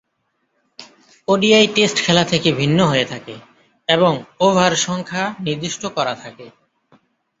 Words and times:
ODI 1.27 1.65
test 1.75 1.97
খেলা 2.05 2.23
থেকে 2.23 2.49
ভিন্ন 2.51 2.79
হয়ে 2.85 3.05
থাকে 3.05 3.35
এবং 3.89 4.13
ওভার 4.39 4.73
সংখ্যা 4.85 5.23
নির্দিষ্ট 5.45 5.83
করা 5.97 6.13
থাকে। 6.15 6.45